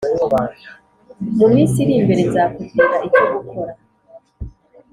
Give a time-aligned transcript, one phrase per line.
[1.37, 3.73] mu minsi irimbere nzakubwira icyo gukora